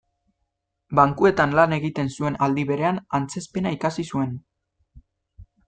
[0.99, 4.35] Bankuetan lan egiten zuen aldi berean antzezpena ikasi zuen.